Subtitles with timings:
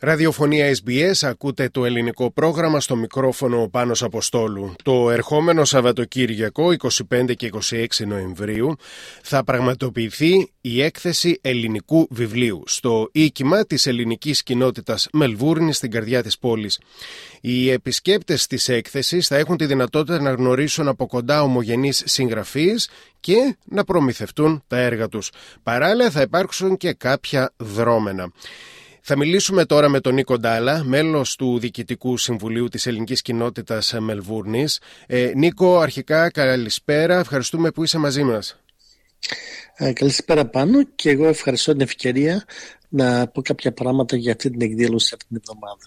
[0.00, 4.74] Ραδιοφωνία SBS, ακούτε το ελληνικό πρόγραμμα στο μικρόφωνο Πάνος Αποστόλου.
[4.82, 6.72] Το ερχόμενο Σαββατοκύριακο,
[7.12, 8.76] 25 και 26 Νοεμβρίου,
[9.22, 16.38] θα πραγματοποιηθεί η έκθεση ελληνικού βιβλίου στο οίκημα της ελληνικής κοινότητας Μελβούρνη στην καρδιά της
[16.38, 16.80] πόλης.
[17.40, 22.88] Οι επισκέπτες της έκθεσης θα έχουν τη δυνατότητα να γνωρίσουν από κοντά ομογενείς συγγραφείς
[23.20, 25.30] και να προμηθευτούν τα έργα τους.
[25.62, 28.32] Παράλληλα θα υπάρξουν και κάποια δρόμενα.
[29.10, 34.80] Θα μιλήσουμε τώρα με τον Νίκο Ντάλα, μέλος του Διοικητικού Συμβουλίου της Ελληνικής Κοινότητας Μελβούρνης.
[35.06, 38.60] Ε, Νίκο, αρχικά καλησπέρα, ευχαριστούμε που είσαι μαζί μας.
[39.76, 42.44] Ε, καλησπέρα πάνω και εγώ ευχαριστώ την ευκαιρία
[42.88, 45.82] να πω κάποια πράγματα για αυτή την εκδήλωση αυτή την εβδομάδα.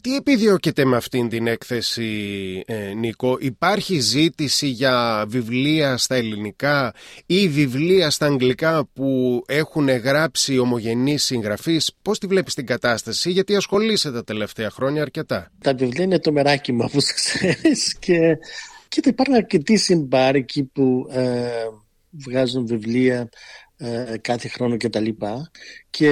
[0.00, 6.94] Τι επιδιώκεται με αυτήν την έκθεση, ε, Νίκο, υπάρχει ζήτηση για βιβλία στα ελληνικά
[7.26, 13.56] ή βιβλία στα αγγλικά που έχουν γράψει ομογενείς συγγραφείς; Πώς τη βλέπεις την κατάσταση, γιατί
[13.56, 15.50] ασχολείσαι τα τελευταία χρόνια αρκετά.
[15.62, 18.38] Τα βιβλία είναι το μεράκι μου, όπως ξέρεις, και,
[18.88, 21.48] και υπάρχουν αρκετοί συμπάρικοι που ε,
[22.10, 23.28] βγάζουν βιβλία
[23.76, 25.50] ε, κάθε χρόνο και τα λοιπά
[25.90, 26.08] και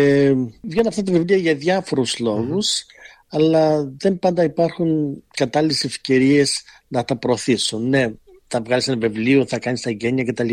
[0.62, 2.84] βγαίνουν αυτά τα βιβλία για διάφορους λόγους
[3.28, 7.88] αλλά δεν πάντα υπάρχουν κατάλληλες ευκαιρίες να τα προωθήσουν.
[7.88, 8.12] Ναι,
[8.46, 10.52] θα βγάλεις ένα βιβλίο, θα κάνεις τα γένεια κτλ.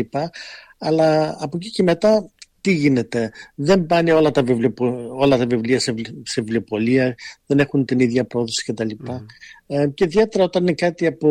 [0.78, 2.30] Αλλά από εκεί και μετά
[2.60, 4.72] τι γίνεται; Δεν πάνε όλα τα βιβλία,
[5.16, 7.14] όλα τα βιβλία σε, σε βιβλιοπολία,
[7.46, 8.88] δεν έχουν την ίδια πρόδοση κτλ.
[9.06, 9.24] Mm.
[9.66, 11.28] Ε, και ιδιαίτερα όταν είναι κάτι από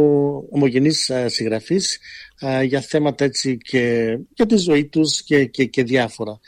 [0.50, 2.00] ομογενείς ε, συγγραφείς
[2.40, 6.40] ε, για θέματα έτσι και για τη ζωή τους και, και, και διάφορα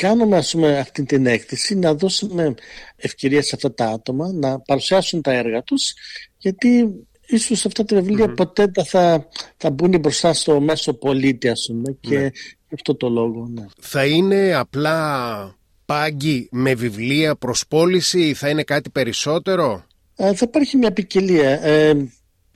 [0.00, 2.54] κάνουμε ας πούμε αυτή την έκθεση να δώσουμε
[2.96, 5.92] ευκαιρία σε αυτά τα άτομα να παρουσιάσουν τα έργα τους
[6.36, 6.86] γιατί
[7.26, 11.96] ίσως αυτά τα βιβλια ποτέ δεν θα, θα μπουν μπροστά στο μέσο πολίτη ας πούμε
[12.00, 12.30] και ναι.
[12.74, 13.48] αυτό το λόγο.
[13.54, 13.64] Ναι.
[13.80, 19.84] Θα είναι απλά πάγκοι με βιβλία προς πώληση ή θα είναι κάτι περισσότερο;
[20.16, 21.66] Ε, θα υπάρχει μια ποικιλία.
[21.66, 22.08] Ε,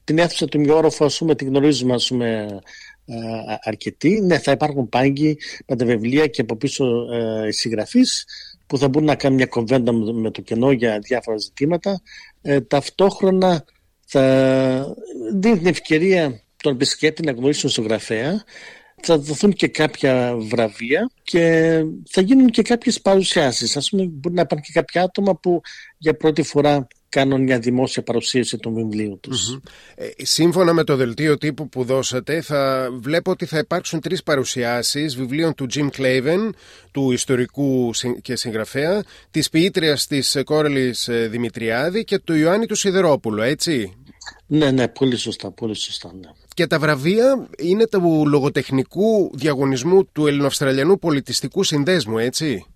[0.04, 2.46] την αίθουσα του Μιόροφου ας πούμε τη γνωρίζουμε ας πούμε
[3.06, 3.16] ε,
[3.62, 4.20] αρκετοί.
[4.20, 8.24] Ναι, θα υπάρχουν πάγκοι με τα βιβλία και από πίσω ε, συγγραφείς
[8.66, 12.00] που θα μπορούν να κάνουν μια κομβέντα με το κενό για διάφορα ζητήματα.
[12.42, 13.64] Ε, ταυτόχρονα
[14.06, 14.94] θα
[15.34, 18.44] δίνει την ευκαιρία τον επισκέπτη να γνωρίσουν στον γραφέα
[19.04, 21.40] θα δοθούν και κάποια βραβεία και
[22.10, 23.76] θα γίνουν και κάποιες παρουσιάσεις.
[23.76, 25.60] Ας πούμε μπορεί να υπάρχουν και κάποια άτομα που
[25.98, 29.58] για πρώτη φορά κάνουν μια δημόσια παρουσίαση των βιβλίων τους.
[29.94, 35.16] Ε, σύμφωνα με το δελτίο τύπου που δώσατε, θα βλέπω ότι θα υπάρξουν τρεις παρουσιάσεις
[35.16, 36.50] βιβλίων του Jim Claven,
[36.90, 37.90] του ιστορικού
[38.22, 43.96] και συγγραφέα, της ποιήτριας της Κόρελης ε, Δημητριάδη και του Ιωάννη του Σιδερόπουλου, έτσι;
[44.46, 46.28] Ναι, ναι, πολύ σωστά, πολύ σωστά, ναι.
[46.54, 52.66] Και τα βραβεία είναι του λογοτεχνικού διαγωνισμού του Ελληνοαυστραλιανού Πολιτιστικού Συνδέσμου, έτσι;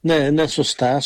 [0.00, 1.02] Ναι, ναι, σωστά.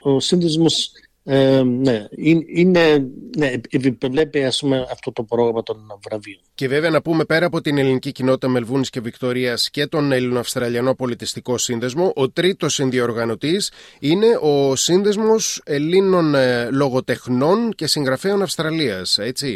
[0.00, 0.92] Ο σύνδεσμος
[1.32, 2.04] ε, ναι,
[2.46, 5.76] είναι, ναι, επιβλέπει ας πούμε, αυτό το πρόγραμμα των
[6.08, 6.40] βραβείων.
[6.54, 10.94] Και βέβαια να πούμε πέρα από την ελληνική κοινότητα Μελβούνης και Βικτορίας και τον Ελληνοαυστραλιανό
[10.94, 19.54] Πολιτιστικό Σύνδεσμο, ο τρίτος συνδιοργανωτής είναι ο Σύνδεσμος Ελλήνων ε, Λογοτεχνών και Συγγραφέων Αυστραλίας, έτσι.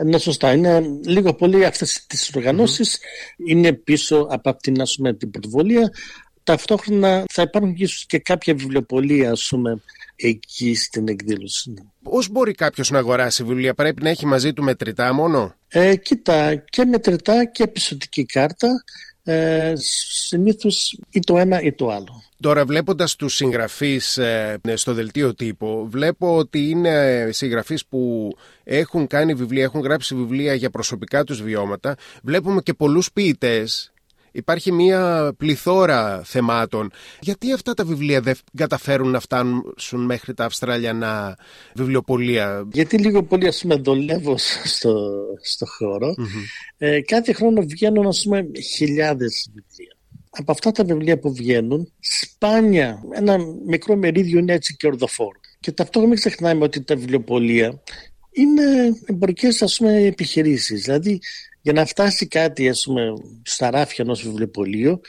[0.00, 0.52] Ε, ναι, σωστά.
[0.52, 2.98] Είναι λίγο πολύ αυτές τις οργανωσεις
[3.46, 4.74] είναι πίσω από αυτήν
[5.18, 5.90] την πρωτοβολία.
[6.44, 7.74] Ταυτόχρονα θα υπάρχουν
[8.06, 9.82] και κάποια βιβλιοπολία, ας πούμε,
[10.16, 11.74] εκεί στην εκδήλωση.
[12.02, 16.54] Πώς μπορεί κάποιος να αγοράσει βιβλία, Πρέπει να έχει μαζί του μετρητά μόνο; Ε, κοίτα,
[16.54, 18.68] και μετρητά και επιστοτική κάρτα.
[19.26, 22.22] Ε, Συνήθως ή το ένα ή το άλλο.
[22.40, 28.32] Τώρα βλέποντας τους συγγραφείς ε, στο δελτίο τύπου βλέπω ότι είναι συγγραφείς που
[28.64, 31.96] έχουν κάνει βιβλία, έχουν γράψει βιβλία για προσωπικά τους βιώματα.
[32.22, 33.92] Βλέπουμε και πολλούς ποιητές
[34.36, 36.90] Υπάρχει μια πληθώρα θεμάτων.
[37.20, 41.38] Γιατί αυτά τα βιβλία δεν καταφέρουν να φτάνουν μέχρι τα Αυστραλιανά
[41.74, 45.10] βιβλιοπολία; Γιατί λίγο πολύ ας πούμε δουλεύω στο,
[45.42, 46.14] στο χώρο.
[46.78, 49.96] Ε, κάθε χρόνο βγαίνουν ας πούμε χιλιάδες βιβλία.
[50.30, 55.40] Από αυτά τα βιβλία που βγαίνουν, σπάνια ένα μικρό μερίδιο είναι έτσι και ορδοφόρο.
[55.60, 57.82] Και ταυτόχρονα μην ξεχνάμε ότι τα βιβλιοπολία
[58.30, 58.62] είναι
[59.06, 60.82] εμπορικές επιχειρήσεις.
[60.82, 61.20] Δηλαδή
[61.64, 63.12] για να φτάσει κάτι ας πούμε,
[63.42, 65.00] στα ράφια ενός βιβλιοπολίου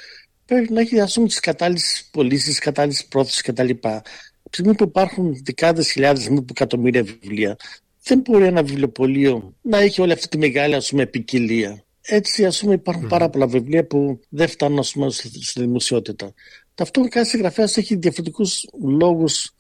[0.46, 3.70] πρέπει να έχει ας πούμε, τις κατάλληλες πωλήσεις, τις κατάλληλες πρόθεσεις κτλ.
[3.70, 7.58] Από τη στιγμή που υπάρχουν δεκάδες χιλιάδες μη εκατομμύρια βιβλία
[8.04, 11.84] δεν μπορεί ένα βιβλιοπωλείο να έχει όλη αυτή τη μεγάλη ας πούμε, ποικιλία.
[12.02, 16.34] Έτσι ας πούμε υπάρχουν πάρα πολλά βιβλία που δεν φτάνουν ας πούμε, στη δημοσιότητα.
[16.76, 19.56] Ταυτόχρονα κάθε συγγραφέας έχει διαφορετικούς λόγους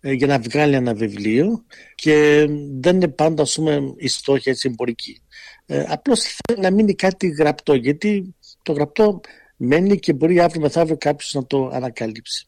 [0.00, 1.64] ε, για να βγάλει ένα βιβλίο
[1.94, 2.46] και
[2.80, 5.22] δεν είναι πάντα ας πούμε, η στόχη έτσι εμπορική.
[5.70, 9.20] Ε, απλώς θέλει να μείνει κάτι γραπτό γιατί το γραπτό
[9.56, 12.46] μένει και μπορεί αύριο μεθαύριο κάποιος να το ανακαλύψει.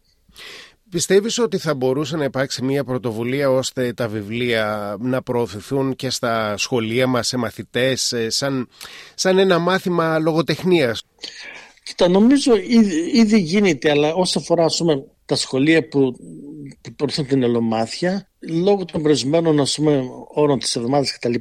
[0.91, 6.57] Πιστεύεις ότι θα μπορούσε να υπάρξει μια πρωτοβουλία ώστε τα βιβλία να προωθηθούν και στα
[6.57, 8.69] σχολεία μας, σε μαθητές, σαν,
[9.15, 11.03] σαν ένα μάθημα λογοτεχνίας;
[11.83, 16.17] Κοίτα, νομίζω ήδη, ήδη γίνεται, αλλά όσο αφορά πούμε, τα σχολεία που,
[16.81, 19.67] που προωθούν την ελομάθεια, λόγω των προηγουμένων
[20.35, 21.35] όρων της εβδομάδας κτλ.,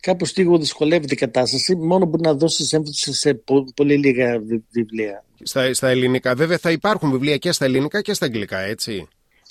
[0.00, 3.42] κάπως λίγο δυσκολεύεται η κατάσταση, μόνο μπορεί να δώσεις έμφαση σε
[3.74, 5.24] πολύ λίγα βιβλία.
[5.42, 6.34] Στα, στα ελληνικά.
[6.34, 9.08] Βέβαια θα υπάρχουν βιβλία και στα ελληνικά και στα αγγλικά, έτσι.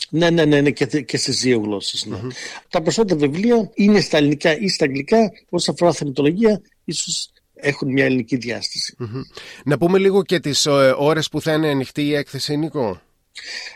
[0.10, 2.06] Ναι, ναι, ναι, ναι και, και στις δύο γλώσσες.
[2.06, 2.18] Ναι.
[2.24, 2.32] Mm-hmm.
[2.70, 5.32] Τα περισσότερα βιβλία είναι στα ελληνικά ή στα αγγλικά.
[5.50, 8.96] Όσον αφορά θεματολογία, ίσως έχουν μια ελληνική διάσταση.
[9.00, 9.42] Mm-hmm.
[9.66, 13.02] Να πούμε λίγο και τις ε, ώρες που θα είναι ανοιχτή η έκθεση, Νικό.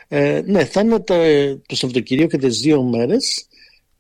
[0.08, 1.16] Ε, ναι, θα είναι το,
[1.66, 3.48] το Σαββατοκυρίο και τις δύο μέρες.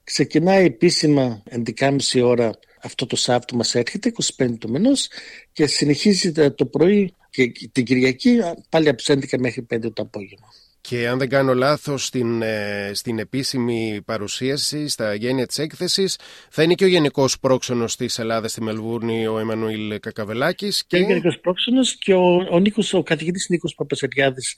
[0.03, 1.43] Ξεκινάει επίσημα
[1.79, 5.07] 11.30 ώρα αυτό το Σάββατο μας έρχεται, 25 του μηνός
[5.51, 10.47] και συνεχίζει το πρωί και την Κυριακή πάλι από τις 11 μέχρι 5 το απόγευμα.
[10.81, 16.17] Και αν δεν κάνω λάθος στην, ε, στην επίσημη παρουσίαση στα γένεια της έκθεσης
[16.49, 21.03] θα είναι και ο Γενικός Πρόξενος της Ελλάδας στη Μελβούρνη ο Εμμανουήλ Κακαβελάκης και, και
[21.03, 24.53] ο Γενικός Πρόξενος και ο, ο, Νίκος, ο καθηγητής Νίκος Παπασεριάδης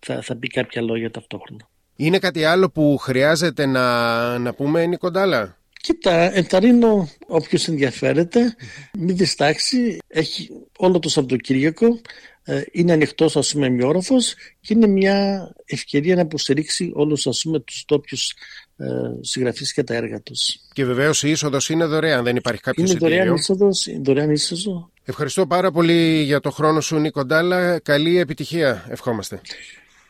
[0.00, 1.68] θα, θα πει κάποια λόγια ταυτόχρονα.
[1.96, 5.58] Είναι κάτι άλλο που χρειάζεται να, να πούμε Νίκο Ντάλα.
[5.82, 8.54] Κοίτα, ενθαρρύνω όποιος ενδιαφέρεται,
[8.98, 9.98] μην διστάξει.
[10.06, 10.48] Έχει
[10.78, 12.00] όλο το Σαββατοκύριακο,
[12.42, 14.16] ε, είναι ανοιχτός ας πούμε μειόροφο
[14.60, 17.26] και είναι μια ευκαιρία να υποστηρίξει όλους
[17.64, 18.34] τους τόπιους
[18.76, 18.86] ε,
[19.20, 20.56] συγγραφείς και τα έργα τους.
[20.72, 23.88] Και βεβαίως η είσοδος είναι δωρεάν, δεν υπάρχει κάποιο Είναι δωρεάν είσοδος.
[24.00, 24.90] Δωρεάν είσοδο.
[25.04, 27.78] Ευχαριστώ πάρα πολύ για το χρόνο σου, Νίκο Ντάλα.
[27.78, 29.40] Καλή επιτυχία, ευχόμαστε.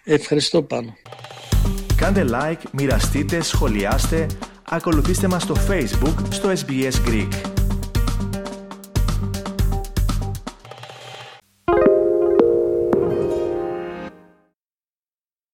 [0.05, 0.97] Ευχαριστώ πάνω.
[1.97, 4.27] Κάντε like, μοιραστείτε, σχολιάστε,
[4.65, 7.50] ακολουθήστε μας στο Facebook στο SBS Greek.